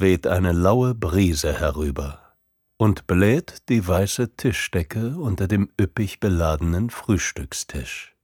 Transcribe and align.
weht 0.00 0.26
eine 0.26 0.52
laue 0.52 0.94
Brise 0.94 1.52
herüber 1.52 2.34
und 2.76 3.06
bläht 3.06 3.68
die 3.68 3.86
weiße 3.86 4.36
Tischdecke 4.36 5.16
unter 5.16 5.46
dem 5.46 5.70
üppig 5.78 6.18
beladenen 6.18 6.90
Frühstückstisch. 6.90 8.14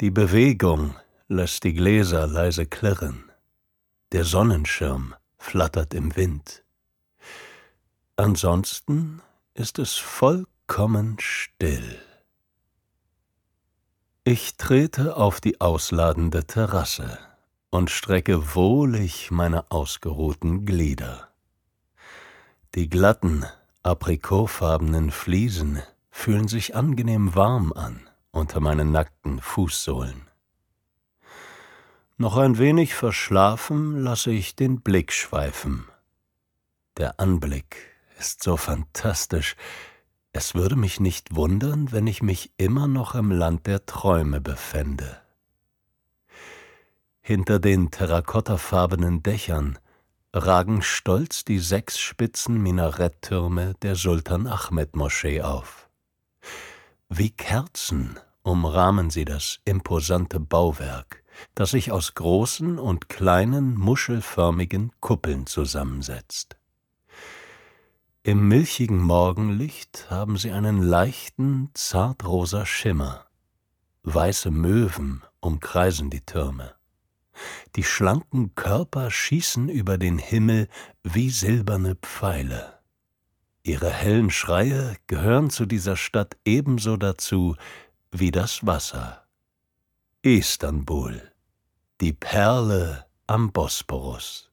Die 0.00 0.10
Bewegung 0.10 0.94
lässt 1.28 1.64
die 1.64 1.72
Gläser 1.72 2.26
leise 2.26 2.66
klirren, 2.66 3.30
der 4.12 4.24
Sonnenschirm 4.24 5.14
flattert 5.38 5.94
im 5.94 6.14
Wind. 6.16 6.62
Ansonsten 8.16 9.22
ist 9.54 9.78
es 9.78 9.94
vollkommen 9.94 11.16
still. 11.20 11.98
Ich 14.24 14.56
trete 14.56 15.16
auf 15.16 15.40
die 15.40 15.60
ausladende 15.60 16.46
Terrasse 16.46 17.18
und 17.74 17.90
strecke 17.90 18.54
wohlig 18.54 19.32
meine 19.32 19.72
ausgeruhten 19.72 20.64
Glieder. 20.64 21.28
Die 22.76 22.88
glatten, 22.88 23.44
aprikotfarbenen 23.82 25.10
Fliesen 25.10 25.82
fühlen 26.08 26.46
sich 26.46 26.76
angenehm 26.76 27.34
warm 27.34 27.72
an 27.72 28.08
unter 28.30 28.60
meinen 28.60 28.92
nackten 28.92 29.40
Fußsohlen. 29.40 30.30
Noch 32.16 32.36
ein 32.36 32.58
wenig 32.58 32.94
verschlafen 32.94 33.98
lasse 33.98 34.30
ich 34.30 34.54
den 34.54 34.80
Blick 34.80 35.10
schweifen. 35.10 35.88
Der 36.96 37.18
Anblick 37.18 37.76
ist 38.20 38.40
so 38.44 38.56
fantastisch, 38.56 39.56
es 40.32 40.54
würde 40.54 40.76
mich 40.76 41.00
nicht 41.00 41.34
wundern, 41.34 41.90
wenn 41.90 42.06
ich 42.06 42.22
mich 42.22 42.52
immer 42.56 42.86
noch 42.86 43.16
im 43.16 43.32
Land 43.32 43.66
der 43.66 43.84
Träume 43.84 44.40
befände. 44.40 45.23
Hinter 47.26 47.58
den 47.58 47.90
terrakottafarbenen 47.90 49.22
Dächern 49.22 49.78
ragen 50.34 50.82
stolz 50.82 51.42
die 51.42 51.58
sechs 51.58 51.98
spitzen 51.98 52.62
Minaretttürme 52.62 53.72
der 53.80 53.94
Sultan 53.96 54.46
Ahmed 54.46 54.94
Moschee 54.94 55.40
auf. 55.40 55.88
Wie 57.08 57.30
Kerzen 57.30 58.20
umrahmen 58.42 59.08
sie 59.08 59.24
das 59.24 59.60
imposante 59.64 60.38
Bauwerk, 60.38 61.24
das 61.54 61.70
sich 61.70 61.90
aus 61.90 62.12
großen 62.12 62.78
und 62.78 63.08
kleinen 63.08 63.74
muschelförmigen 63.74 64.92
Kuppeln 65.00 65.46
zusammensetzt. 65.46 66.58
Im 68.22 68.48
milchigen 68.48 68.98
Morgenlicht 68.98 70.10
haben 70.10 70.36
sie 70.36 70.50
einen 70.50 70.82
leichten, 70.82 71.70
zartrosa 71.72 72.66
Schimmer. 72.66 73.24
Weiße 74.02 74.50
Möwen 74.50 75.22
umkreisen 75.40 76.10
die 76.10 76.20
Türme. 76.20 76.74
Die 77.76 77.84
schlanken 77.84 78.54
Körper 78.54 79.10
schießen 79.10 79.68
über 79.68 79.98
den 79.98 80.18
Himmel 80.18 80.68
wie 81.02 81.30
silberne 81.30 81.96
Pfeile. 81.96 82.78
Ihre 83.62 83.90
hellen 83.90 84.30
Schreie 84.30 84.96
gehören 85.06 85.48
zu 85.48 85.64
dieser 85.64 85.96
Stadt 85.96 86.36
ebenso 86.44 86.96
dazu 86.96 87.56
wie 88.12 88.30
das 88.30 88.66
Wasser. 88.66 89.24
Istanbul, 90.22 91.32
die 92.00 92.12
Perle 92.12 93.06
am 93.26 93.52
Bosporus. 93.52 94.50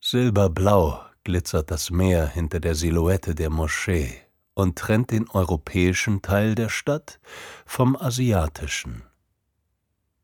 Silberblau 0.00 1.00
glitzert 1.24 1.70
das 1.70 1.90
Meer 1.90 2.28
hinter 2.28 2.60
der 2.60 2.74
Silhouette 2.74 3.34
der 3.34 3.50
Moschee 3.50 4.20
und 4.52 4.78
trennt 4.78 5.10
den 5.10 5.28
europäischen 5.30 6.20
Teil 6.22 6.54
der 6.54 6.68
Stadt 6.68 7.18
vom 7.64 7.96
asiatischen. 7.96 9.02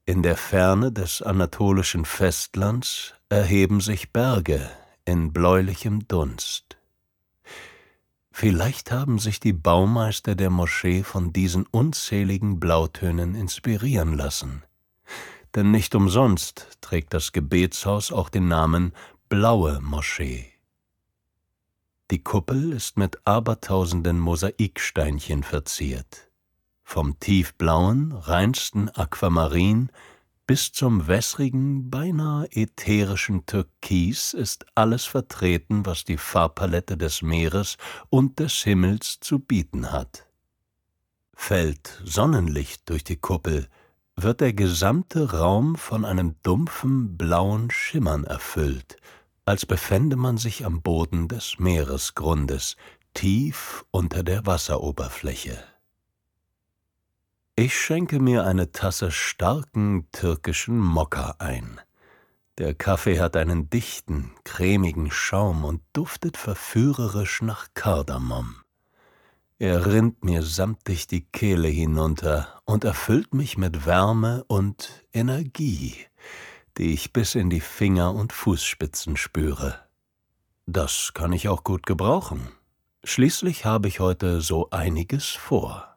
In 0.05 0.25
der 0.25 0.37
Ferne 0.37 0.91
des 0.91 1.23
anatolischen 1.23 2.05
Festlands 2.05 3.15
erheben 3.29 3.81
sich 3.81 4.11
Berge 4.11 4.69
in 5.05 5.33
bläulichem 5.33 6.09
Dunst. 6.09 6.77
Vielleicht 8.33 8.91
haben 8.91 9.21
sich 9.21 9.39
die 9.39 9.53
Baumeister 9.53 10.35
der 10.35 10.51
Moschee 10.51 11.05
von 11.05 11.33
diesen 11.33 11.67
unzähligen 11.67 12.59
Blautönen 12.59 13.37
inspirieren 13.37 14.17
lassen. 14.17 14.65
Denn 15.55 15.71
nicht 15.71 15.95
umsonst 15.95 16.79
trägt 16.81 17.15
das 17.15 17.31
Gebetshaus 17.31 18.11
auch 18.11 18.29
den 18.29 18.49
Namen 18.49 18.95
Blaue 19.29 19.81
Moschee. 19.81 20.51
Die 22.11 22.25
Kuppel 22.25 22.73
ist 22.73 22.99
mit 22.99 23.25
abertausenden 23.25 24.19
Mosaiksteinchen 24.19 25.45
verziert 25.45 26.32
vom 26.83 27.19
tiefblauen, 27.21 28.13
reinsten 28.13 28.89
Aquamarin 28.91 29.91
bis 30.47 30.73
zum 30.73 31.07
wässrigen, 31.07 31.89
beinahe 31.89 32.47
ätherischen 32.51 33.47
Türkis 33.47 34.35
ist 34.35 34.67
alles 34.75 35.05
vertreten, 35.05 35.87
was 35.87 36.05
die 36.05 36.17
Farbpalette 36.17 36.97
des 36.97 37.23
Meeres 37.23 37.79
und 38.11 38.39
des 38.39 38.55
Himmels 38.65 39.19
zu 39.21 39.39
bieten 39.39 39.93
hat. 39.93 40.27
Fällt 41.33 42.03
Sonnenlicht 42.05 42.91
durch 42.91 43.05
die 43.05 43.17
Kuppel, 43.17 43.69
wird 44.17 44.41
der 44.41 44.53
gesamte 44.53 45.33
Raum 45.33 45.77
von 45.77 46.05
einem 46.05 46.37
dumpfen 46.43 47.17
blauen 47.17 47.71
Schimmern 47.71 48.25
erfüllt, 48.25 48.97
als 49.45 49.65
befände 49.65 50.17
man 50.17 50.37
sich 50.37 50.67
am 50.67 50.83
Boden 50.83 51.29
des 51.29 51.59
Meeresgrundes, 51.59 52.77
tief 53.15 53.85
unter 53.91 54.23
der 54.23 54.45
Wasseroberfläche. 54.45 55.72
Ich 57.55 57.79
schenke 57.79 58.19
mir 58.19 58.47
eine 58.47 58.73
Tasse 58.73 59.11
starken 59.11 60.09
türkischen 60.11 60.79
Mokka 60.79 61.37
ein. 61.39 61.79
Der 62.57 62.73
Kaffee 62.73 63.21
hat 63.21 63.37
einen 63.37 63.69
dichten, 63.69 64.33
cremigen 64.43 65.11
Schaum 65.11 65.67
und 65.67 65.83
duftet 65.93 66.39
verführerisch 66.39 67.43
nach 67.43 67.69
Kardamom. 67.75 68.57
Er 69.59 69.85
rinnt 69.85 70.25
mir 70.25 70.43
samtig 70.43 71.09
die 71.09 71.27
Kehle 71.27 71.69
hinunter 71.69 72.63
und 72.65 72.85
erfüllt 72.85 73.35
mich 73.35 73.59
mit 73.59 73.85
Wärme 73.85 74.45
und 74.45 75.05
Energie, 75.13 75.95
die 76.79 76.95
ich 76.95 77.13
bis 77.13 77.35
in 77.35 77.51
die 77.51 77.61
Finger 77.61 78.15
und 78.15 78.33
Fußspitzen 78.33 79.19
spüre. 79.19 79.79
Das 80.65 81.13
kann 81.13 81.35
ich 81.35 81.49
auch 81.49 81.65
gut 81.65 81.85
gebrauchen. 81.85 82.49
Schließlich 83.05 83.67
habe 83.67 83.89
ich 83.89 84.01
heute 84.01 84.41
so 84.41 84.71
einiges 84.71 85.29
vor. 85.29 85.92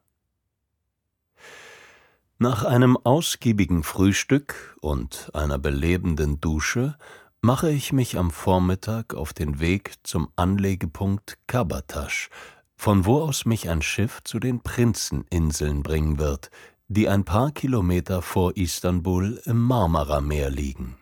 Nach 2.37 2.65
einem 2.65 2.97
ausgiebigen 2.97 3.81
Frühstück 3.81 4.75
und 4.81 5.31
einer 5.33 5.57
belebenden 5.57 6.41
Dusche 6.41 6.97
mache 7.41 7.71
ich 7.71 7.93
mich 7.93 8.17
am 8.17 8.29
Vormittag 8.29 9.13
auf 9.13 9.31
den 9.31 9.61
Weg 9.61 9.93
zum 10.03 10.27
Anlegepunkt 10.35 11.37
Kabatasch, 11.47 12.29
von 12.75 13.05
wo 13.05 13.21
aus 13.21 13.45
mich 13.45 13.69
ein 13.69 13.81
Schiff 13.81 14.21
zu 14.25 14.39
den 14.39 14.59
Prinzeninseln 14.59 15.81
bringen 15.81 16.19
wird, 16.19 16.49
die 16.89 17.07
ein 17.07 17.23
paar 17.23 17.51
Kilometer 17.51 18.21
vor 18.21 18.57
Istanbul 18.57 19.41
im 19.45 19.61
Marmarameer 19.61 20.49
liegen. 20.49 20.97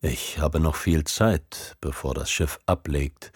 Ich 0.00 0.40
habe 0.40 0.58
noch 0.58 0.74
viel 0.74 1.04
Zeit, 1.04 1.76
bevor 1.80 2.12
das 2.12 2.28
Schiff 2.28 2.58
ablegt, 2.66 3.30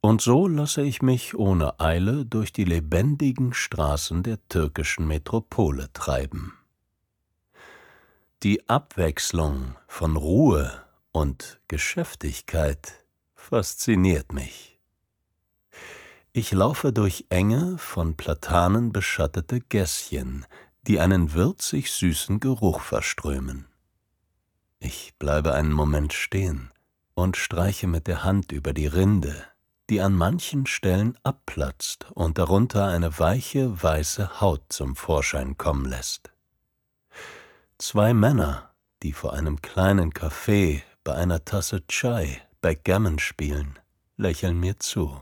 und 0.00 0.22
so 0.22 0.48
lasse 0.48 0.82
ich 0.82 1.02
mich 1.02 1.34
ohne 1.34 1.78
Eile 1.78 2.24
durch 2.24 2.52
die 2.52 2.64
lebendigen 2.64 3.52
Straßen 3.52 4.22
der 4.22 4.38
türkischen 4.48 5.06
Metropole 5.06 5.92
treiben. 5.92 6.54
Die 8.42 8.68
Abwechslung 8.68 9.76
von 9.86 10.16
Ruhe 10.16 10.82
und 11.12 11.60
Geschäftigkeit 11.68 13.04
fasziniert 13.34 14.32
mich. 14.32 14.78
Ich 16.32 16.52
laufe 16.52 16.92
durch 16.92 17.26
enge, 17.28 17.76
von 17.76 18.16
Platanen 18.16 18.92
beschattete 18.92 19.60
Gässchen, 19.60 20.46
die 20.86 21.00
einen 21.00 21.34
würzig 21.34 21.92
süßen 21.92 22.40
Geruch 22.40 22.80
verströmen. 22.80 23.66
Ich 24.78 25.14
bleibe 25.18 25.52
einen 25.52 25.72
Moment 25.72 26.14
stehen 26.14 26.70
und 27.14 27.36
streiche 27.36 27.86
mit 27.86 28.06
der 28.06 28.24
Hand 28.24 28.52
über 28.52 28.72
die 28.72 28.86
Rinde, 28.86 29.49
die 29.90 30.00
an 30.00 30.14
manchen 30.14 30.66
Stellen 30.66 31.18
abplatzt 31.24 32.06
und 32.14 32.38
darunter 32.38 32.86
eine 32.86 33.18
weiche, 33.18 33.82
weiße 33.82 34.40
Haut 34.40 34.62
zum 34.68 34.94
Vorschein 34.94 35.58
kommen 35.58 35.84
lässt. 35.84 36.30
Zwei 37.76 38.14
Männer, 38.14 38.70
die 39.02 39.12
vor 39.12 39.32
einem 39.32 39.60
kleinen 39.60 40.12
Café 40.12 40.82
bei 41.02 41.14
einer 41.14 41.44
Tasse 41.44 41.86
Chai 41.88 42.40
Backgammon 42.60 43.18
spielen, 43.18 43.78
lächeln 44.16 44.60
mir 44.60 44.78
zu. 44.78 45.20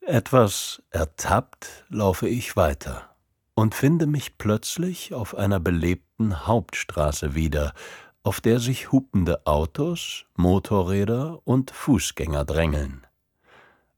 Etwas 0.00 0.82
ertappt 0.90 1.84
laufe 1.88 2.28
ich 2.28 2.56
weiter 2.56 3.14
und 3.54 3.74
finde 3.74 4.06
mich 4.06 4.38
plötzlich 4.38 5.12
auf 5.12 5.34
einer 5.34 5.60
belebten 5.60 6.46
Hauptstraße 6.46 7.34
wieder, 7.34 7.74
auf 8.26 8.40
der 8.40 8.58
sich 8.58 8.90
hupende 8.90 9.46
Autos, 9.46 10.24
Motorräder 10.34 11.38
und 11.44 11.70
Fußgänger 11.70 12.44
drängeln. 12.44 13.06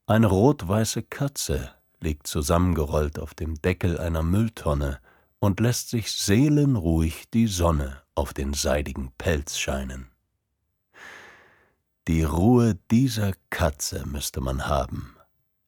Eine 0.07 0.27
rot-weiße 0.27 1.03
Katze 1.03 1.71
liegt 2.01 2.27
zusammengerollt 2.27 3.19
auf 3.19 3.33
dem 3.33 3.55
Deckel 3.63 3.99
einer 3.99 4.23
Mülltonne 4.23 5.01
und 5.39 5.61
lässt 5.61 5.89
sich 5.89 6.13
seelenruhig 6.13 7.31
die 7.31 7.47
Sonne 7.47 8.03
auf 8.15 8.35
den 8.35 8.53
seidigen 8.53 9.13
Pelz 9.17 9.57
scheinen. 9.57 10.11
Die 12.07 12.23
Ruhe 12.23 12.79
dieser 12.91 13.33
Katze 13.49 14.07
müsste 14.07 14.43
man 14.43 14.67
haben. 14.67 15.17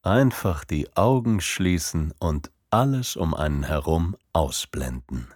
Einfach 0.03 0.67
die 0.67 0.95
Augen 0.99 1.41
schließen 1.41 2.13
und 2.19 2.51
alles 2.69 3.17
um 3.17 3.33
einen 3.33 3.63
herum 3.63 4.17
ausblenden 4.35 5.29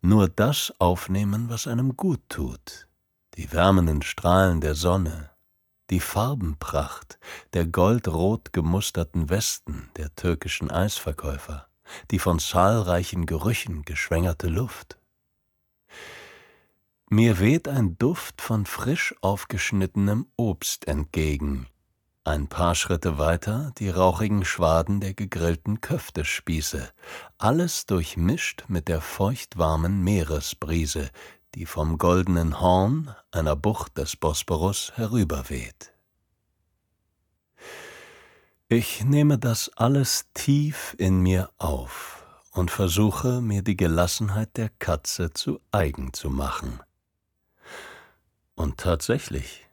nur 0.00 0.28
das 0.28 0.72
aufnehmen, 0.78 1.48
was 1.48 1.66
einem 1.66 1.96
gut 1.96 2.20
tut, 2.28 2.88
die 3.34 3.52
wärmenden 3.52 4.02
Strahlen 4.02 4.60
der 4.60 4.74
Sonne, 4.74 5.30
die 5.90 6.00
Farbenpracht 6.00 7.18
der 7.54 7.66
goldrot 7.66 8.52
gemusterten 8.52 9.30
Westen 9.30 9.90
der 9.96 10.14
türkischen 10.14 10.70
Eisverkäufer, 10.70 11.68
die 12.10 12.18
von 12.18 12.38
zahlreichen 12.38 13.26
Gerüchen 13.26 13.82
geschwängerte 13.82 14.48
Luft. 14.48 14.98
Mir 17.10 17.38
weht 17.38 17.68
ein 17.68 17.96
Duft 17.96 18.42
von 18.42 18.66
frisch 18.66 19.14
aufgeschnittenem 19.22 20.26
Obst 20.36 20.86
entgegen, 20.86 21.66
ein 22.28 22.46
paar 22.46 22.74
Schritte 22.74 23.16
weiter 23.16 23.72
die 23.78 23.88
rauchigen 23.88 24.44
Schwaden 24.44 25.00
der 25.00 25.14
gegrillten 25.14 25.80
Köftespieße, 25.80 26.92
alles 27.38 27.86
durchmischt 27.86 28.64
mit 28.68 28.88
der 28.88 29.00
feuchtwarmen 29.00 30.04
Meeresbrise, 30.04 31.10
die 31.54 31.64
vom 31.64 31.96
goldenen 31.96 32.60
Horn 32.60 33.14
einer 33.30 33.56
Bucht 33.56 33.96
des 33.96 34.14
Bosporus 34.14 34.92
herüberweht. 34.96 35.94
Ich 38.68 39.02
nehme 39.04 39.38
das 39.38 39.70
alles 39.76 40.26
tief 40.34 40.94
in 40.98 41.22
mir 41.22 41.48
auf 41.56 42.26
und 42.52 42.70
versuche, 42.70 43.40
mir 43.40 43.62
die 43.62 43.76
Gelassenheit 43.78 44.54
der 44.58 44.68
Katze 44.68 45.32
zu 45.32 45.60
eigen 45.72 46.12
zu 46.12 46.28
machen. 46.28 46.80
Und 48.54 48.76
tatsächlich, 48.76 49.67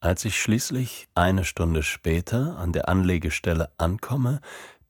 als 0.00 0.24
ich 0.24 0.40
schließlich 0.40 1.08
eine 1.14 1.44
Stunde 1.44 1.82
später 1.82 2.56
an 2.58 2.72
der 2.72 2.88
Anlegestelle 2.88 3.70
ankomme, 3.78 4.40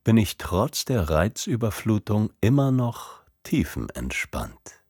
bin 0.03 0.17
ich 0.17 0.37
trotz 0.37 0.85
der 0.85 1.09
Reizüberflutung 1.09 2.31
immer 2.41 2.71
noch 2.71 3.21
tiefenentspannt. 3.43 4.81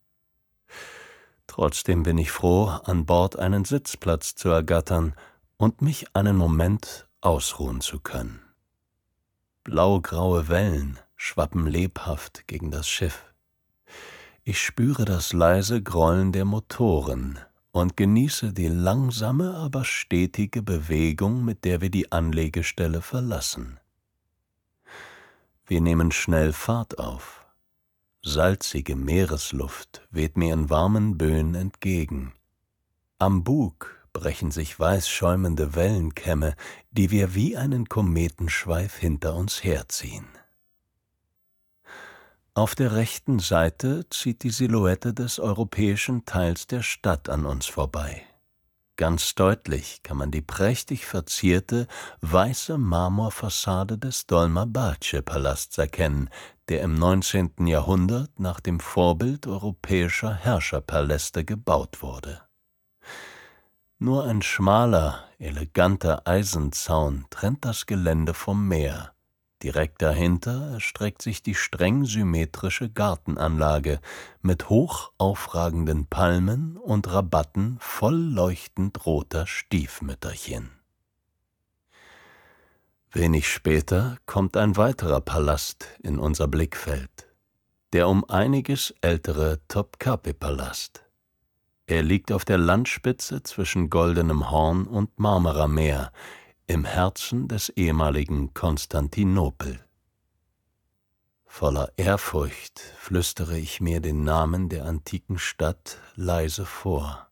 Trotzdem 1.47 2.03
bin 2.03 2.17
ich 2.17 2.31
froh, 2.31 2.67
an 2.67 3.05
Bord 3.05 3.37
einen 3.37 3.65
Sitzplatz 3.65 4.35
zu 4.35 4.49
ergattern 4.49 5.15
und 5.57 5.81
mich 5.81 6.15
einen 6.15 6.37
Moment 6.37 7.07
ausruhen 7.19 7.81
zu 7.81 7.99
können. 7.99 8.41
Blaugraue 9.63 10.47
Wellen 10.47 10.97
schwappen 11.17 11.67
lebhaft 11.67 12.47
gegen 12.47 12.71
das 12.71 12.87
Schiff. 12.87 13.25
Ich 14.43 14.59
spüre 14.59 15.05
das 15.05 15.33
leise 15.33 15.83
Grollen 15.83 16.31
der 16.31 16.45
Motoren, 16.45 17.37
und 17.71 17.95
genieße 17.97 18.53
die 18.53 18.67
langsame, 18.67 19.55
aber 19.55 19.85
stetige 19.85 20.61
Bewegung, 20.61 21.45
mit 21.45 21.63
der 21.65 21.81
wir 21.81 21.89
die 21.89 22.11
Anlegestelle 22.11 23.01
verlassen. 23.01 23.79
Wir 25.65 25.81
nehmen 25.81 26.11
schnell 26.11 26.51
Fahrt 26.51 26.99
auf. 26.99 27.45
Salzige 28.23 28.95
Meeresluft 28.95 30.07
weht 30.11 30.37
mir 30.37 30.53
in 30.53 30.69
warmen 30.69 31.17
Böen 31.17 31.55
entgegen. 31.55 32.33
Am 33.17 33.43
Bug 33.43 34.05
brechen 34.13 34.51
sich 34.51 34.77
weiß 34.79 35.09
schäumende 35.09 35.73
Wellenkämme, 35.73 36.55
die 36.91 37.09
wir 37.09 37.33
wie 37.33 37.55
einen 37.55 37.87
Kometenschweif 37.87 38.97
hinter 38.97 39.35
uns 39.35 39.63
herziehen. 39.63 40.27
Auf 42.53 42.75
der 42.75 42.93
rechten 42.93 43.39
Seite 43.39 44.09
zieht 44.09 44.43
die 44.43 44.49
Silhouette 44.49 45.13
des 45.13 45.39
europäischen 45.39 46.25
Teils 46.25 46.67
der 46.67 46.81
Stadt 46.81 47.29
an 47.29 47.45
uns 47.45 47.65
vorbei. 47.65 48.23
Ganz 48.97 49.35
deutlich 49.35 50.03
kann 50.03 50.17
man 50.17 50.31
die 50.31 50.41
prächtig 50.41 51.05
verzierte, 51.05 51.87
weiße 52.19 52.77
Marmorfassade 52.77 53.97
des 53.97 54.27
Dolmabahce-Palasts 54.27 55.77
erkennen, 55.77 56.29
der 56.67 56.81
im 56.81 56.95
19. 56.95 57.67
Jahrhundert 57.67 58.37
nach 58.37 58.59
dem 58.59 58.81
Vorbild 58.81 59.47
europäischer 59.47 60.33
Herrscherpaläste 60.33 61.45
gebaut 61.45 62.01
wurde. 62.01 62.41
Nur 63.97 64.25
ein 64.25 64.41
schmaler, 64.41 65.23
eleganter 65.39 66.27
Eisenzaun 66.27 67.25
trennt 67.29 67.63
das 67.63 67.85
Gelände 67.85 68.33
vom 68.33 68.67
Meer, 68.67 69.10
Direkt 69.63 70.01
dahinter 70.01 70.71
erstreckt 70.73 71.21
sich 71.21 71.43
die 71.43 71.53
streng 71.53 72.05
symmetrische 72.05 72.89
Gartenanlage 72.89 73.99
mit 74.41 74.69
hoch 74.69 75.11
aufragenden 75.19 76.07
Palmen 76.07 76.77
und 76.77 77.11
Rabatten 77.11 77.77
voll 77.79 78.15
leuchtend 78.15 79.05
roter 79.05 79.45
Stiefmütterchen. 79.45 80.71
Wenig 83.11 83.49
später 83.49 84.17
kommt 84.25 84.57
ein 84.57 84.77
weiterer 84.77 85.21
Palast 85.21 85.85
in 86.01 86.17
unser 86.17 86.47
Blickfeld, 86.47 87.27
der 87.93 88.07
um 88.07 88.27
einiges 88.29 88.95
ältere 89.01 89.59
Topkapi-Palast. 89.67 91.03
Er 91.87 92.03
liegt 92.03 92.31
auf 92.31 92.45
der 92.45 92.57
Landspitze 92.57 93.43
zwischen 93.43 93.89
Goldenem 93.89 94.49
Horn 94.49 94.87
und 94.87 95.19
Marmarameer, 95.19 96.13
im 96.71 96.85
Herzen 96.85 97.49
des 97.49 97.67
ehemaligen 97.67 98.53
Konstantinopel. 98.53 99.83
Voller 101.43 101.91
Ehrfurcht 101.97 102.79
flüstere 102.97 103.57
ich 103.57 103.81
mir 103.81 103.99
den 103.99 104.23
Namen 104.23 104.69
der 104.69 104.85
antiken 104.85 105.37
Stadt 105.37 105.97
leise 106.15 106.65
vor. 106.65 107.27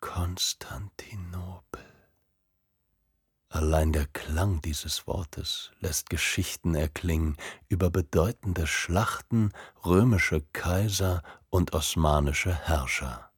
Konstantinopel. 0.00 1.82
Allein 3.48 3.94
der 3.94 4.04
Klang 4.04 4.60
dieses 4.60 5.06
Wortes 5.06 5.70
lässt 5.80 6.10
Geschichten 6.10 6.74
erklingen 6.74 7.38
über 7.70 7.88
bedeutende 7.88 8.66
Schlachten, 8.66 9.50
römische 9.82 10.42
Kaiser 10.52 11.22
und 11.48 11.72
osmanische 11.72 12.54
Herrscher, 12.54 13.30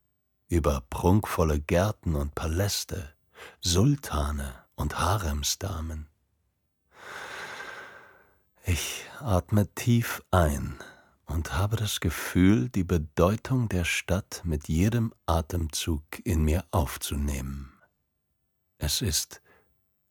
über 0.48 0.82
prunkvolle 0.90 1.60
Gärten 1.60 2.16
und 2.16 2.34
Paläste, 2.34 3.14
Sultane 3.60 4.67
und 4.78 4.98
Haremsdamen. 4.98 6.06
Ich 8.64 9.04
atme 9.18 9.66
tief 9.74 10.22
ein 10.30 10.78
und 11.26 11.56
habe 11.56 11.76
das 11.76 12.00
Gefühl, 12.00 12.68
die 12.68 12.84
Bedeutung 12.84 13.68
der 13.68 13.84
Stadt 13.84 14.42
mit 14.44 14.68
jedem 14.68 15.12
Atemzug 15.26 16.04
in 16.24 16.44
mir 16.44 16.64
aufzunehmen. 16.70 17.72
Es 18.78 19.02
ist, 19.02 19.42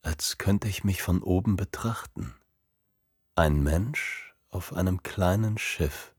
als 0.02 0.38
könnte 0.38 0.68
ich 0.68 0.84
mich 0.84 1.02
von 1.02 1.24
oben 1.24 1.56
betrachten. 1.56 2.36
Ein 3.36 3.64
Mensch 3.64 4.36
auf 4.50 4.74
einem 4.74 5.02
kleinen 5.02 5.58
Schiff, 5.58 6.14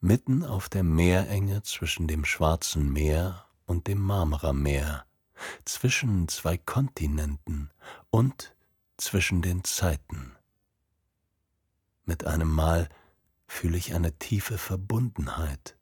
mitten 0.00 0.44
auf 0.44 0.68
der 0.68 0.82
Meerenge 0.82 1.62
zwischen 1.62 2.08
dem 2.08 2.24
Schwarzen 2.24 2.92
Meer 2.92 3.46
und 3.66 3.86
dem 3.86 4.00
Marmarameer, 4.00 5.04
zwischen 5.64 6.28
zwei 6.28 6.56
Kontinenten 6.58 7.70
und 8.10 8.54
zwischen 8.96 9.42
den 9.42 9.64
Zeiten. 9.64 10.36
Mit 12.04 12.26
einem 12.26 12.50
Mal 12.50 12.88
fühle 13.46 13.78
ich 13.78 13.94
eine 13.94 14.18
tiefe 14.18 14.58
Verbundenheit, 14.58 15.76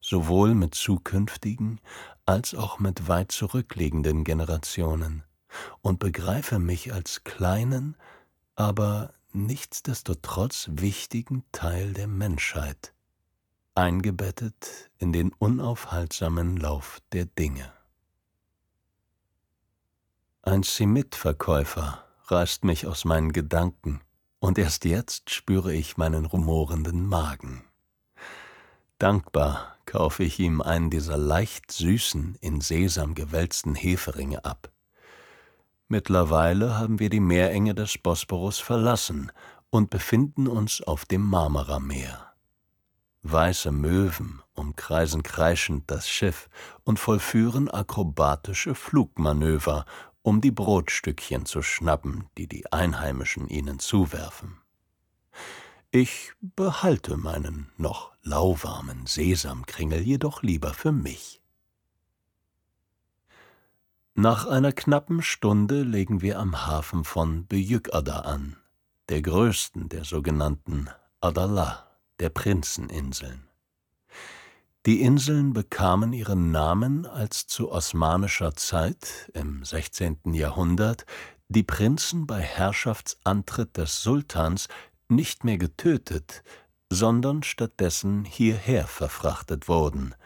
sowohl 0.00 0.54
mit 0.54 0.74
zukünftigen 0.74 1.80
als 2.26 2.54
auch 2.54 2.78
mit 2.78 3.08
weit 3.08 3.32
zurückliegenden 3.32 4.24
Generationen, 4.24 5.24
und 5.80 5.98
begreife 5.98 6.58
mich 6.58 6.92
als 6.92 7.24
kleinen, 7.24 7.96
aber 8.54 9.12
nichtsdestotrotz 9.32 10.68
wichtigen 10.72 11.44
Teil 11.52 11.92
der 11.92 12.06
Menschheit, 12.06 12.94
eingebettet 13.74 14.90
in 14.98 15.12
den 15.12 15.32
unaufhaltsamen 15.32 16.56
Lauf 16.56 17.00
der 17.12 17.26
Dinge. 17.26 17.72
Ein 20.42 20.62
Simit-Verkäufer 20.62 22.02
reißt 22.28 22.64
mich 22.64 22.86
aus 22.86 23.04
meinen 23.04 23.32
Gedanken, 23.32 24.00
und 24.38 24.56
erst 24.56 24.86
jetzt 24.86 25.28
spüre 25.28 25.74
ich 25.74 25.98
meinen 25.98 26.24
rumorenden 26.24 27.06
Magen. 27.06 27.62
Dankbar 28.96 29.76
kaufe 29.84 30.24
ich 30.24 30.38
ihm 30.38 30.62
einen 30.62 30.88
dieser 30.88 31.18
leicht 31.18 31.70
süßen, 31.70 32.38
in 32.40 32.62
Sesam 32.62 33.14
gewälzten 33.14 33.74
Heferinge 33.74 34.42
ab. 34.46 34.70
Mittlerweile 35.88 36.78
haben 36.78 37.00
wir 37.00 37.10
die 37.10 37.20
Meerenge 37.20 37.74
des 37.74 37.98
Bosporus 37.98 38.60
verlassen 38.60 39.30
und 39.68 39.90
befinden 39.90 40.46
uns 40.46 40.80
auf 40.80 41.04
dem 41.04 41.20
Marmarameer. 41.20 42.32
Weiße 43.22 43.72
Möwen 43.72 44.40
umkreisen 44.54 45.22
kreischend 45.22 45.90
das 45.90 46.08
Schiff 46.08 46.48
und 46.84 46.98
vollführen 46.98 47.70
akrobatische 47.70 48.74
Flugmanöver, 48.74 49.84
um 50.22 50.40
die 50.40 50.50
Brotstückchen 50.50 51.46
zu 51.46 51.62
schnappen, 51.62 52.28
die 52.36 52.46
die 52.46 52.70
Einheimischen 52.72 53.48
ihnen 53.48 53.78
zuwerfen. 53.78 54.58
Ich 55.90 56.32
behalte 56.40 57.16
meinen 57.16 57.72
noch 57.76 58.12
lauwarmen 58.22 59.06
Sesamkringel 59.06 60.00
jedoch 60.00 60.42
lieber 60.42 60.72
für 60.72 60.92
mich. 60.92 61.40
Nach 64.14 64.46
einer 64.46 64.72
knappen 64.72 65.22
Stunde 65.22 65.82
legen 65.82 66.20
wir 66.20 66.38
am 66.38 66.66
Hafen 66.66 67.04
von 67.04 67.46
Büyükada 67.46 68.20
an, 68.20 68.56
der 69.08 69.22
größten 69.22 69.88
der 69.88 70.04
sogenannten 70.04 70.88
Adala, 71.20 71.88
der 72.18 72.28
Prinzeninseln. 72.28 73.49
Die 74.86 75.02
Inseln 75.02 75.52
bekamen 75.52 76.12
ihren 76.12 76.50
Namen, 76.50 77.06
als 77.06 77.46
zu 77.46 77.70
osmanischer 77.70 78.54
Zeit 78.56 79.30
im 79.34 79.64
16. 79.64 80.32
Jahrhundert 80.32 81.04
die 81.48 81.62
Prinzen 81.62 82.26
bei 82.26 82.40
Herrschaftsantritt 82.40 83.76
des 83.76 84.02
Sultans 84.02 84.68
nicht 85.08 85.44
mehr 85.44 85.58
getötet, 85.58 86.42
sondern 86.90 87.42
stattdessen 87.42 88.24
hierher 88.24 88.86
verfrachtet 88.86 89.68
wurden– 89.68 90.14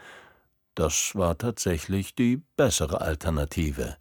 das 0.75 1.15
war 1.15 1.37
tatsächlich 1.37 2.15
die 2.15 2.41
bessere 2.57 2.99
Alternative. 2.99 3.95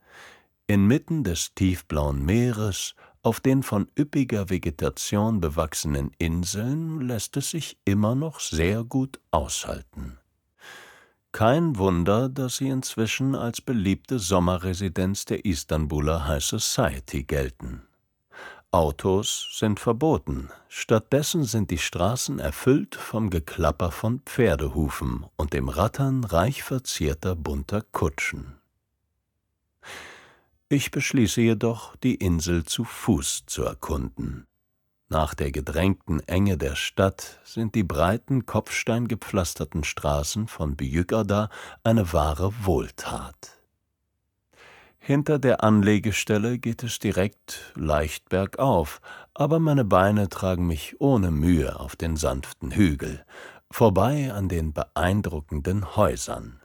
Inmitten 0.67 1.23
des 1.23 1.55
tiefblauen 1.55 2.25
Meeres, 2.25 2.97
auf 3.23 3.39
den 3.39 3.63
von 3.63 3.89
üppiger 3.99 4.51
Vegetation 4.51 5.41
bewachsenen 5.41 6.11
Inseln, 6.19 7.01
lässt 7.01 7.37
es 7.37 7.51
sich 7.51 7.79
immer 7.85 8.17
noch 8.17 8.41
sehr 8.41 8.83
gut 8.83 9.21
aushalten. 9.31 10.19
Kein 11.35 11.79
Wunder, 11.79 12.29
dass 12.29 12.59
sie 12.59 12.69
inzwischen 12.69 13.35
als 13.35 13.61
beliebte 13.61 14.21
Sommerresidenz 14.21 15.25
der 15.25 15.45
Istanbuler 15.45 16.29
High 16.29 16.45
Society 16.45 17.25
gelten. 17.25 17.83
Autos 18.71 19.49
sind 19.59 19.81
verboten, 19.81 20.51
stattdessen 20.69 21.43
sind 21.43 21.73
die 21.73 21.79
Straßen 21.79 22.39
erfüllt 22.39 22.95
vom 22.95 23.31
Geklapper 23.31 23.91
von 23.91 24.21
Pferdehufen 24.21 25.27
und 25.35 25.55
dem 25.55 25.69
Rattern 25.69 26.23
reich 26.23 26.63
verzierter 26.63 27.35
bunter 27.35 27.83
Kutschen. 27.83 28.55
Ich 30.69 30.93
beschließe 30.93 31.41
jedoch, 31.41 31.97
die 31.97 32.15
Insel 32.15 32.65
zu 32.65 32.85
Fuß 32.85 33.43
zu 33.47 33.65
erkunden. 33.65 34.47
Nach 35.15 35.33
der 35.33 35.53
gedrängten 35.53 36.19
Enge 36.27 36.59
der 36.59 36.75
Stadt 36.75 37.39
sind 37.45 37.77
die 37.77 37.85
breiten, 37.85 38.47
kopfsteingepflasterten 38.47 39.85
Straßen 39.85 40.49
von 40.49 40.75
Büyükada 40.75 41.51
eine 41.85 42.13
wahre 42.13 42.53
Wohltat. 42.65 43.57
Hinter 44.99 45.39
der 45.39 45.63
Anlegestelle 45.63 46.59
geht 46.59 46.83
es 46.83 46.99
direkt 46.99 47.73
leicht 47.77 48.29
bergauf, 48.29 49.01
aber 49.35 49.61
meine 49.61 49.85
Beine 49.85 50.29
tragen 50.29 50.67
mich 50.67 51.01
ohne 51.01 51.31
Mühe 51.31 51.79
auf 51.79 51.95
den 51.95 52.17
sanften 52.17 52.73
Hügel, 52.73 53.25
vorbei 53.71 54.33
an 54.33 54.49
den 54.49 54.73
beeindruckenden 54.73 55.95
Häusern. 55.95 56.61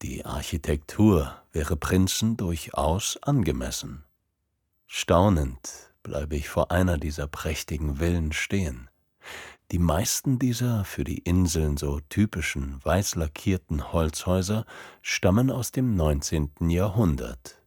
Die 0.00 0.24
Architektur 0.24 1.34
wäre 1.52 1.76
Prinzen 1.76 2.38
durchaus 2.38 3.18
angemessen. 3.22 4.04
Staunend 4.86 5.83
bleibe 6.04 6.36
ich 6.36 6.48
vor 6.48 6.70
einer 6.70 6.98
dieser 6.98 7.26
prächtigen 7.26 7.96
Villen 7.96 8.32
stehen. 8.32 8.88
Die 9.72 9.78
meisten 9.80 10.38
dieser 10.38 10.84
für 10.84 11.02
die 11.02 11.18
Inseln 11.18 11.76
so 11.76 11.98
typischen 12.08 12.78
weiß 12.84 13.16
lackierten 13.16 13.92
Holzhäuser 13.92 14.66
stammen 15.02 15.50
aus 15.50 15.72
dem 15.72 15.96
19. 15.96 16.70
Jahrhundert. 16.70 17.60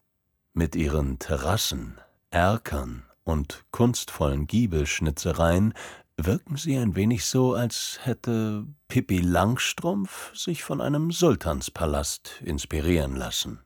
Mit 0.53 0.77
ihren 0.77 1.19
Terrassen, 1.19 1.99
Erkern 2.29 3.03
und 3.25 3.65
kunstvollen 3.71 4.47
Giebelschnitzereien 4.47 5.73
wirken 6.15 6.55
sie 6.55 6.77
ein 6.77 6.95
wenig 6.95 7.25
so, 7.25 7.53
als 7.53 7.99
hätte 8.03 8.65
Pippi 8.87 9.19
Langstrumpf 9.19 10.35
sich 10.35 10.63
von 10.63 10.81
einem 10.81 11.11
Sultanspalast 11.11 12.41
inspirieren 12.43 13.15
lassen. 13.15 13.59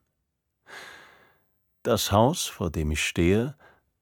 Das 1.84 2.12
Haus, 2.12 2.46
vor 2.46 2.70
dem 2.70 2.92
ich 2.92 3.04
stehe, 3.04 3.56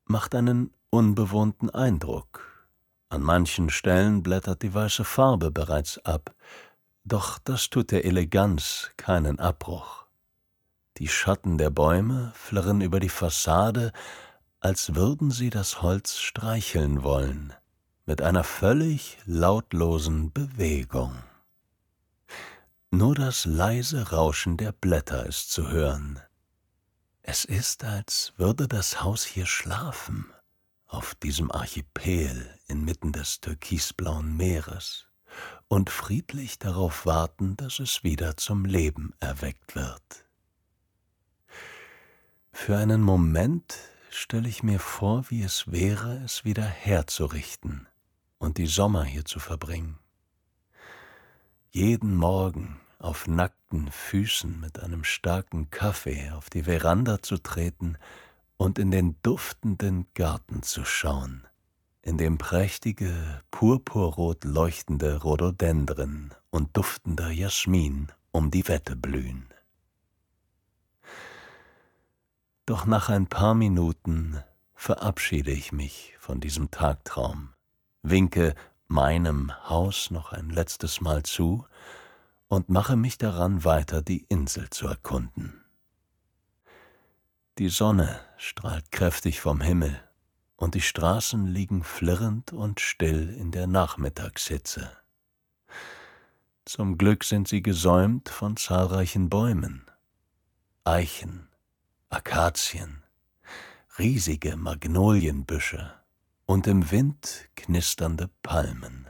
macht 0.10 0.34
einen 0.36 0.74
unbewohnten 0.90 1.70
Eindruck. 1.70 2.68
An 3.10 3.22
manchen 3.22 3.70
Stellen 3.70 4.24
blättert 4.24 4.64
die 4.64 4.74
weiße 4.74 5.04
Farbe 5.04 5.52
bereits 5.52 6.00
ab, 6.00 6.34
doch 7.06 7.40
das 7.40 7.70
tut 7.70 7.92
der 7.92 8.06
Eleganz 8.06 8.92
keinen 8.98 9.40
Abbruch. 9.40 10.06
Die 10.98 11.08
Schatten 11.08 11.58
der 11.58 11.70
Bäume 11.70 12.32
flirren 12.36 12.82
über 12.82 13.00
die 13.00 13.10
Fassade, 13.10 13.94
als 14.60 14.96
würden 14.96 15.32
sie 15.32 15.50
das 15.50 15.82
Holz 15.82 16.18
streicheln 16.18 17.04
wollen, 17.04 17.54
mit 18.06 18.22
einer 18.22 18.44
völlig 18.44 19.18
lautlosen 19.26 20.34
Bewegung. 20.34 21.16
Nur 22.92 23.14
das 23.14 23.46
leise 23.46 24.12
Rauschen 24.12 24.58
der 24.58 24.72
Blätter 24.72 25.26
ist 25.26 25.52
zu 25.52 25.70
hören. 25.70 26.20
Es 27.32 27.46
ist, 27.46 27.84
als 27.84 28.34
würde 28.38 28.68
das 28.68 29.04
Haus 29.04 29.24
hier 29.24 29.46
schlafen, 29.46 30.34
auf 30.88 31.14
diesem 31.14 31.52
Archipel 31.52 32.58
inmitten 32.66 33.12
des 33.12 33.40
türkisblauen 33.40 34.36
Meeres, 34.36 35.06
und 35.68 35.92
friedlich 35.92 36.58
darauf 36.58 37.06
warten, 37.06 37.56
dass 37.56 37.78
es 37.78 38.04
wieder 38.04 38.36
zum 38.36 38.66
Leben 38.66 39.14
erweckt 39.20 39.76
wird. 39.76 40.26
Für 42.52 42.78
einen 42.78 43.04
Moment 43.04 43.78
stelle 44.10 44.50
ich 44.50 44.64
mir 44.64 44.80
vor, 44.80 45.30
wie 45.30 45.44
es 45.44 45.72
wäre, 45.72 46.24
es 46.26 46.46
wieder 46.46 46.66
herzurichten 46.66 47.88
und 48.40 48.58
die 48.58 48.66
Sommer 48.66 49.04
hier 49.04 49.26
zu 49.26 49.40
verbringen. 49.40 50.00
Jeden 51.70 52.16
Morgen 52.16 52.82
auf 53.00 53.28
nackten 53.28 53.90
Füßen 53.90 54.60
mit 54.60 54.80
einem 54.80 55.04
starken 55.04 55.72
Kaffee 55.72 56.32
auf 56.32 56.50
die 56.50 56.64
Veranda 56.64 57.22
zu 57.22 57.38
treten 57.38 57.98
und 58.58 58.78
in 58.78 58.92
den 58.92 59.16
duftenden 59.24 60.06
Garten 60.14 60.64
zu 60.64 60.84
schauen, 60.84 61.48
in 62.02 62.18
dem 62.18 62.38
prächtige, 62.38 63.42
purpurrot 63.52 64.44
leuchtende 64.44 65.22
Rhododendren 65.22 66.34
und 66.50 66.76
duftender 66.76 67.32
Jasmin 67.32 68.12
um 68.32 68.52
die 68.52 68.68
Wette 68.68 68.98
blühen. 68.98 69.48
Doch 72.66 72.86
nach 72.86 73.10
ein 73.10 73.28
paar 73.28 73.56
Minuten 73.56 74.44
verabschiede 74.76 75.52
ich 75.52 75.72
mich 75.72 76.16
von 76.20 76.40
diesem 76.40 76.70
Tagtraum, 76.70 77.54
winke 78.04 78.56
meinem 78.88 79.52
Haus 79.70 80.12
noch 80.12 80.34
ein 80.34 80.50
letztes 80.50 81.02
Mal 81.02 81.24
zu 81.24 81.66
und 82.50 82.68
mache 82.68 82.98
mich 82.98 83.18
daran, 83.18 83.64
weiter 83.64 84.02
die 84.02 84.26
Insel 84.28 84.70
zu 84.70 84.88
erkunden. 84.88 85.64
Die 87.60 87.70
Sonne 87.70 88.20
strahlt 88.38 88.92
kräftig 88.92 89.40
vom 89.40 89.62
Himmel, 89.62 90.02
und 90.56 90.76
die 90.76 90.82
Straßen 90.82 91.48
liegen 91.48 91.84
flirrend 91.84 92.52
und 92.52 92.82
still 92.82 93.30
in 93.30 93.52
der 93.52 93.68
Nachmittagshitze. 93.68 94.92
Zum 96.66 96.98
Glück 96.98 97.24
sind 97.24 97.48
sie 97.48 97.62
gesäumt 97.62 98.30
von 98.30 98.58
zahlreichen 98.58 99.30
Bäumen, 99.30 99.86
Eichen, 100.84 101.48
Akazien, 102.10 103.04
riesige 103.98 104.58
Magnolienbüsche 104.58 105.94
und 106.46 106.68
im 106.68 106.92
Wind 106.92 107.50
knisternde 107.56 108.30
Palmen. 108.42 109.08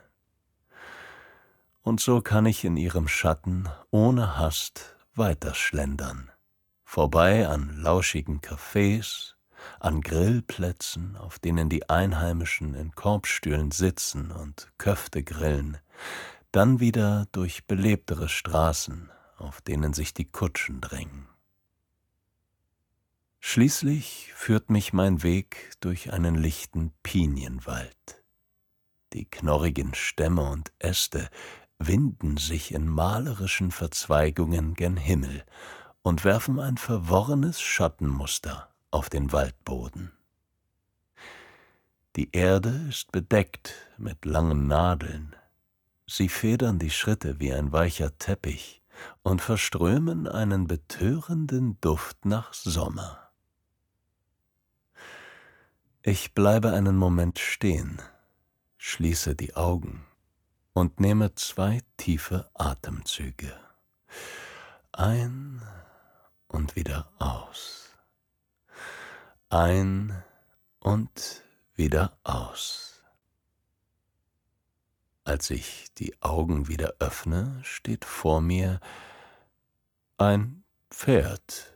Und 1.81 2.01
so 2.01 2.21
kann 2.21 2.45
ich 2.45 2.65
in 2.65 2.77
ihrem 2.77 3.07
Schatten 3.07 3.69
ohne 3.89 4.37
Hast 4.37 4.95
weiterschlendern, 5.15 6.31
vorbei 6.83 7.47
an 7.47 7.81
lauschigen 7.81 8.41
Cafés, 8.41 9.33
an 9.79 10.01
Grillplätzen, 10.01 11.15
auf 11.17 11.39
denen 11.39 11.69
die 11.69 11.89
Einheimischen 11.89 12.73
in 12.73 12.91
Korbstühlen 12.91 13.71
sitzen 13.71 14.31
und 14.31 14.71
Köfte 14.77 15.23
grillen, 15.23 15.77
dann 16.51 16.79
wieder 16.79 17.27
durch 17.31 17.65
belebtere 17.65 18.29
Straßen, 18.29 19.09
auf 19.37 19.61
denen 19.61 19.93
sich 19.93 20.13
die 20.13 20.25
Kutschen 20.25 20.81
drängen. 20.81 21.27
Schließlich 23.39 24.31
führt 24.35 24.69
mich 24.69 24.91
mein 24.91 25.23
Weg 25.23 25.71
durch 25.79 26.11
einen 26.11 26.35
lichten 26.35 26.91
Pinienwald. 27.03 28.23
Die 29.13 29.25
knorrigen 29.25 29.95
Stämme 29.95 30.49
und 30.49 30.71
Äste 30.77 31.29
winden 31.79 32.35
sich 32.37 32.73
in 32.73 32.87
malerischen 32.87 33.71
Verzweigungen 33.71 34.73
gen 34.73 34.97
Himmel 34.97 35.45
und 36.01 36.25
werfen 36.25 36.59
ein 36.59 36.77
verworrenes 36.77 37.61
Schattenmuster 37.61 38.69
auf 38.91 39.09
den 39.09 39.31
Waldboden. 39.31 40.11
Die 42.15 42.31
Erde 42.33 42.85
ist 42.89 43.11
bedeckt 43.11 43.73
mit 43.97 44.25
langen 44.25 44.67
Nadeln. 44.67 45.35
Sie 46.05 46.27
federn 46.27 46.79
die 46.79 46.89
Schritte 46.89 47.39
wie 47.39 47.53
ein 47.53 47.71
weicher 47.71 48.17
Teppich 48.17 48.81
und 49.23 49.41
verströmen 49.41 50.27
einen 50.27 50.67
betörenden 50.67 51.79
Duft 51.79 52.25
nach 52.25 52.53
Sommer. 52.53 53.31
Ich 56.01 56.33
bleibe 56.33 56.73
einen 56.73 56.97
Moment 56.97 57.39
stehen, 57.39 58.01
schließe 58.77 59.35
die 59.35 59.55
Augen 59.55 60.05
und 60.79 61.01
nehme 61.01 61.35
zwei 61.35 61.81
tiefe 61.97 62.49
Atemzüge. 62.53 63.53
Ein 64.93 65.61
und 66.47 66.77
wieder 66.77 67.11
aus. 67.19 67.97
Ein 69.49 70.23
und 70.79 71.43
wieder 71.75 72.17
aus. 72.23 73.03
Als 75.25 75.49
ich 75.49 75.93
die 75.97 76.21
Augen 76.21 76.69
wieder 76.69 76.93
öffne, 76.99 77.59
steht 77.63 78.05
vor 78.05 78.39
mir 78.39 78.79
ein 80.17 80.63
Pferd. 80.91 81.73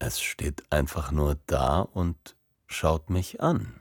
Es 0.00 0.20
steht 0.20 0.64
einfach 0.72 1.12
nur 1.12 1.36
da 1.46 1.78
und 1.82 2.34
schaut 2.66 3.08
mich 3.08 3.40
an. 3.40 3.80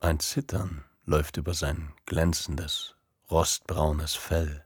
Ein 0.00 0.20
Zittern 0.20 0.84
läuft 1.06 1.36
über 1.36 1.54
sein 1.54 1.92
glänzendes, 2.06 2.96
rostbraunes 3.30 4.14
Fell. 4.14 4.64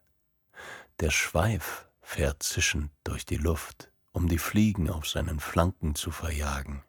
Der 1.00 1.10
Schweif 1.10 1.88
fährt 2.00 2.42
zischend 2.42 2.90
durch 3.04 3.26
die 3.26 3.36
Luft, 3.36 3.90
um 4.12 4.28
die 4.28 4.38
Fliegen 4.38 4.90
auf 4.90 5.06
seinen 5.06 5.40
Flanken 5.40 5.94
zu 5.94 6.10
verjagen. 6.10 6.82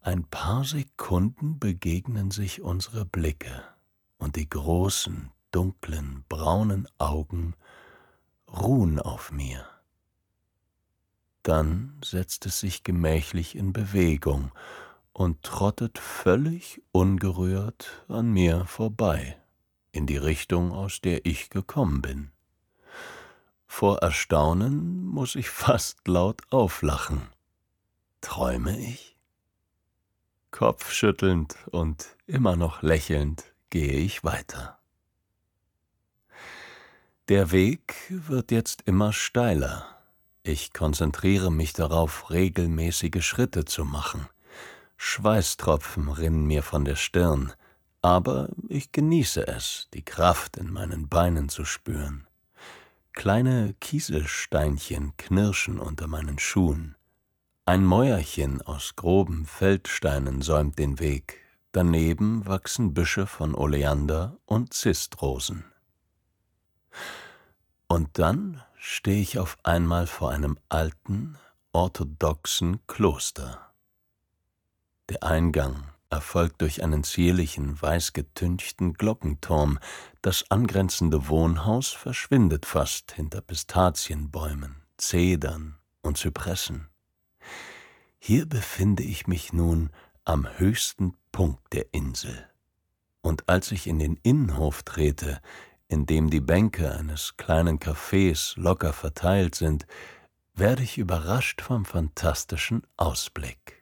Ein 0.00 0.24
paar 0.24 0.64
Sekunden 0.64 1.58
begegnen 1.58 2.30
sich 2.30 2.60
unsere 2.60 3.04
Blicke, 3.04 3.64
und 4.18 4.36
die 4.36 4.48
großen, 4.48 5.30
dunklen, 5.50 6.24
braunen 6.28 6.88
Augen 6.98 7.54
ruhen 8.48 9.00
auf 9.00 9.32
mir. 9.32 9.66
Dann 11.42 12.00
setzt 12.02 12.46
es 12.46 12.60
sich 12.60 12.82
gemächlich 12.82 13.54
in 13.54 13.72
Bewegung 13.72 14.52
und 15.14 15.42
trottet 15.42 15.98
völlig 15.98 16.82
ungerührt 16.92 18.04
an 18.08 18.30
mir 18.30 18.66
vorbei, 18.66 19.38
in 19.92 20.06
die 20.06 20.18
Richtung, 20.18 20.72
aus 20.72 21.00
der 21.00 21.24
ich 21.24 21.48
gekommen 21.48 22.02
bin. 22.02 22.30
Vor 23.66 23.98
Erstaunen 23.98 25.06
muss 25.06 25.36
ich 25.36 25.48
fast 25.64 26.06
laut 26.06 26.42
auflachen. 26.50 27.22
Träume 28.20 28.78
ich? 28.78 29.16
Kopfschüttelnd 30.50 31.56
und 31.70 32.16
immer 32.26 32.56
noch 32.56 32.82
lächelnd 32.82 33.54
gehe 33.70 33.94
ich 33.94 34.22
weiter. 34.22 34.78
Der 37.28 37.50
Weg 37.52 37.94
wird 38.10 38.50
jetzt 38.50 38.82
immer 38.82 39.12
steiler, 39.12 39.94
ich 40.46 40.74
konzentriere 40.74 41.50
mich 41.50 41.72
darauf, 41.72 42.30
regelmäßige 42.30 43.24
Schritte 43.24 43.64
zu 43.64 43.86
machen. 43.86 44.28
Schweißtropfen 44.96 46.08
rinnen 46.08 46.46
mir 46.46 46.62
von 46.62 46.84
der 46.84 46.96
Stirn, 46.96 47.52
aber 48.02 48.48
ich 48.68 48.92
genieße 48.92 49.46
es, 49.46 49.88
die 49.94 50.04
Kraft 50.04 50.56
in 50.56 50.70
meinen 50.70 51.08
Beinen 51.08 51.48
zu 51.48 51.64
spüren. 51.64 52.26
Kleine 53.12 53.74
Kieselsteinchen 53.80 55.16
knirschen 55.16 55.78
unter 55.78 56.06
meinen 56.06 56.38
Schuhen. 56.38 56.96
Ein 57.64 57.84
Mäuerchen 57.84 58.60
aus 58.60 58.96
groben 58.96 59.46
Feldsteinen 59.46 60.42
säumt 60.42 60.78
den 60.78 60.98
Weg, 60.98 61.40
daneben 61.72 62.44
wachsen 62.44 62.92
Büsche 62.92 63.26
von 63.26 63.54
Oleander 63.54 64.36
und 64.44 64.74
Zistrosen. 64.74 65.64
Und 67.88 68.18
dann 68.18 68.62
stehe 68.76 69.22
ich 69.22 69.38
auf 69.38 69.56
einmal 69.62 70.06
vor 70.06 70.30
einem 70.30 70.58
alten, 70.68 71.38
orthodoxen 71.72 72.86
Kloster. 72.86 73.73
Der 75.10 75.22
Eingang 75.22 75.84
erfolgt 76.08 76.62
durch 76.62 76.82
einen 76.82 77.04
zierlichen, 77.04 77.80
weißgetünchten 77.80 78.94
Glockenturm, 78.94 79.78
das 80.22 80.50
angrenzende 80.50 81.28
Wohnhaus 81.28 81.90
verschwindet 81.90 82.64
fast 82.64 83.12
hinter 83.12 83.42
Pistazienbäumen, 83.42 84.76
Zedern 84.96 85.76
und 86.00 86.16
Zypressen. 86.16 86.88
Hier 88.18 88.46
befinde 88.46 89.02
ich 89.02 89.26
mich 89.26 89.52
nun 89.52 89.90
am 90.24 90.48
höchsten 90.56 91.14
Punkt 91.32 91.72
der 91.74 91.92
Insel. 91.92 92.48
Und 93.20 93.48
als 93.48 93.72
ich 93.72 93.86
in 93.86 93.98
den 93.98 94.16
Innenhof 94.22 94.84
trete, 94.84 95.40
in 95.88 96.06
dem 96.06 96.30
die 96.30 96.40
Bänke 96.40 96.94
eines 96.94 97.36
kleinen 97.36 97.78
Cafés 97.78 98.58
locker 98.58 98.94
verteilt 98.94 99.54
sind, 99.54 99.86
werde 100.54 100.82
ich 100.82 100.96
überrascht 100.96 101.60
vom 101.60 101.84
fantastischen 101.84 102.86
Ausblick. 102.96 103.73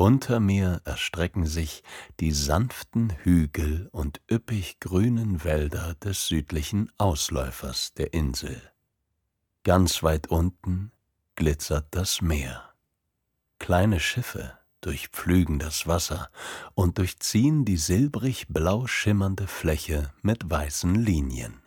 Unter 0.00 0.38
mir 0.38 0.80
erstrecken 0.84 1.44
sich 1.44 1.82
die 2.20 2.30
sanften 2.30 3.10
Hügel 3.24 3.88
und 3.90 4.20
üppig 4.30 4.78
grünen 4.78 5.42
Wälder 5.42 5.96
des 5.96 6.28
südlichen 6.28 6.88
Ausläufers 6.98 7.94
der 7.94 8.14
Insel. 8.14 8.62
Ganz 9.64 10.04
weit 10.04 10.28
unten 10.28 10.92
glitzert 11.34 11.88
das 11.90 12.22
Meer. 12.22 12.62
Kleine 13.58 13.98
Schiffe 13.98 14.56
durchpflügen 14.82 15.58
das 15.58 15.88
Wasser 15.88 16.30
und 16.74 16.98
durchziehen 16.98 17.64
die 17.64 17.76
silbrig 17.76 18.46
blau 18.48 18.86
schimmernde 18.86 19.48
Fläche 19.48 20.12
mit 20.22 20.48
weißen 20.48 20.94
Linien. 20.94 21.60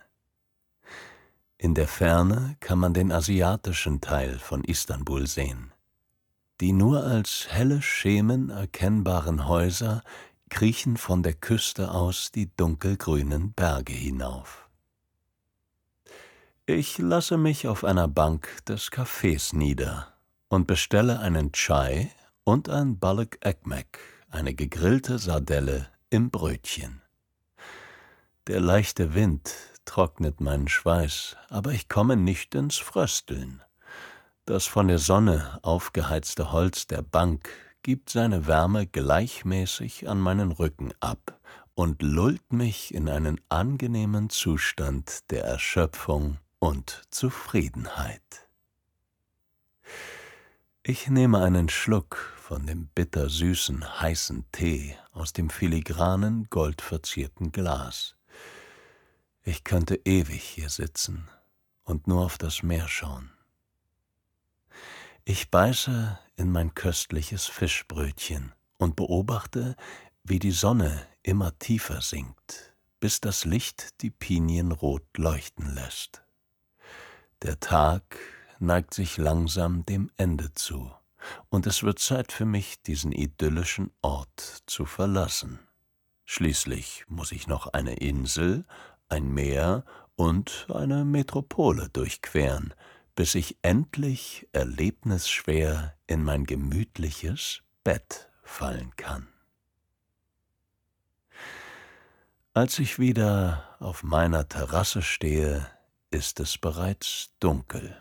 In 1.58 1.74
der 1.74 1.86
Ferne 1.86 2.56
kann 2.60 2.78
man 2.78 2.94
den 2.94 3.12
asiatischen 3.12 4.00
Teil 4.00 4.38
von 4.38 4.64
Istanbul 4.64 5.26
sehen. 5.26 5.70
Die 6.62 6.72
nur 6.72 7.02
als 7.02 7.48
helle 7.48 7.82
Schemen 7.82 8.48
erkennbaren 8.48 9.48
Häuser 9.48 10.04
kriechen 10.48 10.96
von 10.96 11.24
der 11.24 11.34
Küste 11.34 11.90
aus 11.90 12.30
die 12.30 12.54
dunkelgrünen 12.54 13.52
Berge 13.52 13.92
hinauf. 13.92 14.68
Ich 16.64 16.98
lasse 16.98 17.36
mich 17.36 17.66
auf 17.66 17.82
einer 17.82 18.06
Bank 18.06 18.64
des 18.68 18.92
Cafés 18.92 19.56
nieder 19.56 20.14
und 20.50 20.68
bestelle 20.68 21.18
einen 21.18 21.50
Chai 21.50 22.12
und 22.44 22.68
ein 22.68 22.96
Balak 22.96 23.38
Ekmek, 23.40 23.98
eine 24.30 24.54
gegrillte 24.54 25.18
Sardelle 25.18 25.88
im 26.10 26.30
Brötchen. 26.30 27.02
Der 28.46 28.60
leichte 28.60 29.16
Wind 29.16 29.52
trocknet 29.84 30.40
meinen 30.40 30.68
Schweiß, 30.68 31.36
aber 31.48 31.72
ich 31.72 31.88
komme 31.88 32.16
nicht 32.16 32.54
ins 32.54 32.76
Frösteln. 32.76 33.62
Das 34.44 34.66
von 34.66 34.88
der 34.88 34.98
Sonne 34.98 35.60
aufgeheizte 35.62 36.50
Holz 36.50 36.88
der 36.88 37.02
Bank 37.02 37.48
gibt 37.84 38.10
seine 38.10 38.48
Wärme 38.48 38.88
gleichmäßig 38.88 40.08
an 40.08 40.18
meinen 40.18 40.50
Rücken 40.50 40.92
ab 40.98 41.38
und 41.74 42.02
lullt 42.02 42.52
mich 42.52 42.92
in 42.92 43.08
einen 43.08 43.40
angenehmen 43.48 44.30
Zustand 44.30 45.30
der 45.30 45.44
Erschöpfung 45.44 46.38
und 46.58 47.02
Zufriedenheit. 47.10 48.48
Ich 50.82 51.08
nehme 51.08 51.40
einen 51.40 51.68
Schluck 51.68 52.16
von 52.36 52.66
dem 52.66 52.88
bittersüßen, 52.88 54.00
heißen 54.00 54.46
Tee 54.50 54.96
aus 55.12 55.32
dem 55.32 55.50
filigranen, 55.50 56.48
goldverzierten 56.50 57.52
Glas. 57.52 58.16
Ich 59.44 59.62
könnte 59.62 60.00
ewig 60.04 60.42
hier 60.42 60.68
sitzen 60.68 61.28
und 61.84 62.08
nur 62.08 62.24
auf 62.24 62.38
das 62.38 62.64
Meer 62.64 62.88
schauen. 62.88 63.30
Ich 65.24 65.50
beiße 65.50 66.18
in 66.34 66.50
mein 66.50 66.74
köstliches 66.74 67.46
Fischbrötchen 67.46 68.52
und 68.78 68.96
beobachte, 68.96 69.76
wie 70.24 70.40
die 70.40 70.50
Sonne 70.50 71.06
immer 71.22 71.56
tiefer 71.60 72.00
sinkt, 72.00 72.74
bis 72.98 73.20
das 73.20 73.44
Licht 73.44 74.02
die 74.02 74.10
Pinien 74.10 74.72
rot 74.72 75.06
leuchten 75.16 75.76
lässt. 75.76 76.24
Der 77.42 77.60
Tag 77.60 78.02
neigt 78.58 78.94
sich 78.94 79.16
langsam 79.16 79.86
dem 79.86 80.10
Ende 80.16 80.54
zu, 80.54 80.90
und 81.50 81.68
es 81.68 81.84
wird 81.84 82.00
Zeit 82.00 82.32
für 82.32 82.44
mich, 82.44 82.82
diesen 82.82 83.12
idyllischen 83.12 83.92
Ort 84.02 84.64
zu 84.66 84.86
verlassen. 84.86 85.60
Schließlich 86.24 87.04
muss 87.06 87.30
ich 87.30 87.46
noch 87.46 87.68
eine 87.68 87.94
Insel, 87.94 88.64
ein 89.08 89.32
Meer 89.32 89.84
und 90.16 90.66
eine 90.68 91.04
Metropole 91.04 91.88
durchqueren, 91.90 92.74
bis 93.22 93.36
ich 93.36 93.56
endlich 93.62 94.48
erlebnisschwer 94.50 95.96
in 96.08 96.24
mein 96.24 96.44
gemütliches 96.44 97.62
Bett 97.84 98.28
fallen 98.42 98.96
kann. 98.96 99.28
Als 102.52 102.80
ich 102.80 102.98
wieder 102.98 103.76
auf 103.78 104.02
meiner 104.02 104.48
Terrasse 104.48 105.02
stehe, 105.02 105.70
ist 106.10 106.40
es 106.40 106.58
bereits 106.58 107.30
dunkel. 107.38 107.96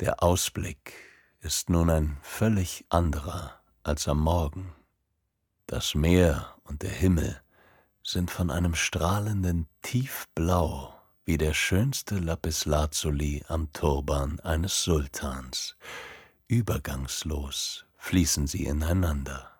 Der 0.00 0.22
Ausblick 0.22 0.92
ist 1.40 1.70
nun 1.70 1.88
ein 1.88 2.18
völlig 2.20 2.84
anderer 2.90 3.58
als 3.82 4.06
am 4.06 4.20
Morgen. 4.20 4.74
Das 5.66 5.94
Meer 5.94 6.58
und 6.64 6.82
der 6.82 6.90
Himmel 6.90 7.40
sind 8.02 8.30
von 8.30 8.50
einem 8.50 8.74
strahlenden 8.74 9.66
Tiefblau 9.80 10.95
wie 11.26 11.38
der 11.38 11.54
schönste 11.54 12.20
Lapislazuli 12.20 13.44
am 13.48 13.72
Turban 13.72 14.38
eines 14.40 14.84
Sultans. 14.84 15.76
Übergangslos 16.46 17.84
fließen 17.98 18.46
sie 18.46 18.64
ineinander. 18.64 19.50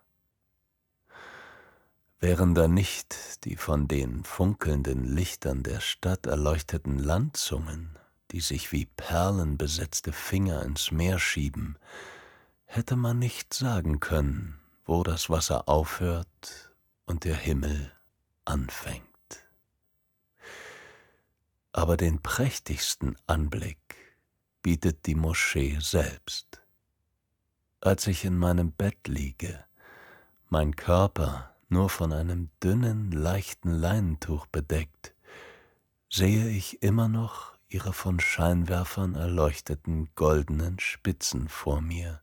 Wären 2.21 2.55
da 2.55 2.69
nicht 2.69 3.43
die 3.43 3.57
von 3.57 3.89
den 3.89 4.23
funkelnden 4.23 5.03
Lichtern 5.03 5.61
der 5.61 5.81
Stadt 5.81 6.25
erleuchteten 6.25 6.99
Landzungen, 6.99 7.99
die 8.31 8.39
sich 8.39 8.71
wie 8.71 8.85
perlenbesetzte 8.85 10.13
Finger 10.13 10.63
ins 10.63 10.91
Meer 10.91 11.19
schieben, 11.19 11.77
hätte 12.63 12.95
man 12.95 13.19
nicht 13.19 13.53
sagen 13.53 13.99
können, 13.99 14.57
wo 14.85 15.03
das 15.03 15.29
Wasser 15.29 15.67
aufhört 15.67 16.71
und 17.05 17.25
der 17.25 17.35
Himmel 17.35 17.91
anfängt 18.45 19.06
aber 21.77 21.95
den 21.95 22.23
prächtigsten 22.23 23.15
Anblick 23.27 23.77
bietet 24.63 25.05
die 25.05 25.13
Moschee 25.13 25.77
selbst. 25.79 26.63
Als 27.81 28.07
ich 28.07 28.25
in 28.25 28.35
meinem 28.35 28.71
Bett 28.71 29.07
liege, 29.07 29.63
mein 30.49 30.75
Körper 30.75 31.55
nur 31.69 31.91
von 31.91 32.13
einem 32.13 32.49
dünnen, 32.63 33.11
leichten 33.11 33.69
Leinentuch 33.69 34.47
bedeckt, 34.47 35.13
sehe 36.09 36.49
ich 36.49 36.81
immer 36.81 37.09
noch 37.09 37.53
ihre 37.69 37.93
von 37.93 38.19
Scheinwerfern 38.19 39.13
erleuchteten 39.13 40.09
goldenen 40.15 40.79
Spitzen 40.79 41.47
vor 41.47 41.81
mir, 41.81 42.21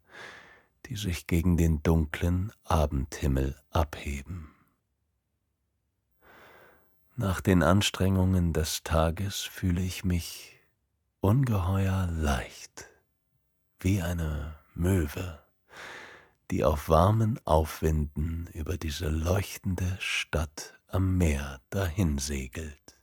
die 0.87 0.97
sich 0.97 1.29
gegen 1.29 1.57
den 1.57 1.81
dunklen 1.85 2.53
Abendhimmel 2.65 3.55
abheben. 3.71 4.54
Nach 7.17 7.41
den 7.41 7.63
Anstrengungen 7.63 8.53
des 8.53 8.83
Tages 8.83 9.43
fühle 9.43 9.81
ich 9.81 10.05
mich 10.05 10.59
ungeheuer 11.21 12.09
leicht, 12.11 12.87
wie 13.79 14.03
eine 14.03 14.57
Möwe, 14.75 15.39
die 16.51 16.65
auf 16.65 16.89
warmen 16.89 17.39
Aufwinden 17.45 18.49
über 18.53 18.77
diese 18.77 19.11
leuchtende 19.11 19.97
Stadt 20.01 20.81
am 20.89 21.17
Meer 21.17 21.61
dahinsegelt. 21.71 22.99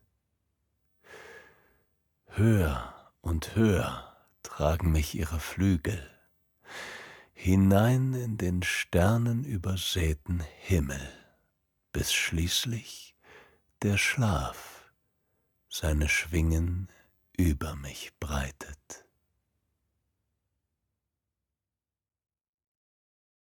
Höher 2.25 2.93
und 3.21 3.55
höher 3.55 4.17
tragen 4.43 4.91
mich 4.91 5.15
ihre 5.15 5.39
Flügel, 5.39 6.05
hinein 7.31 8.13
in 8.13 8.37
den 8.37 8.61
sternenübersäten 8.61 10.41
Himmel, 10.59 10.99
bis 11.93 12.11
schließlich 12.11 13.10
der 13.83 13.97
Schlaf 13.97 14.91
seine 15.67 16.07
Schwingen 16.07 16.89
über 17.35 17.75
mich 17.75 18.11
breitet. 18.19 19.07